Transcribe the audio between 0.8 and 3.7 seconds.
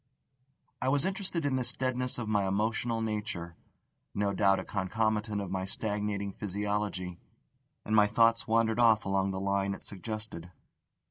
I was interested in this deadness of my emotional nature